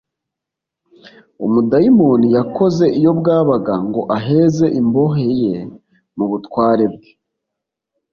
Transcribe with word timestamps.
umudayimoni 1.45 2.27
yakoze 2.37 2.85
iyo 2.99 3.11
bwabaga 3.19 3.73
ngo 3.87 4.01
aheze 4.17 4.65
imbohe 4.79 5.25
ye 5.41 5.53
mu 6.15 6.25
butware 6.31 6.85
bwe 6.93 7.09